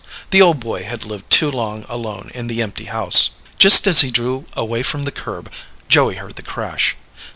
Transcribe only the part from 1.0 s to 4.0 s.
lived too long alone in the empty house. Just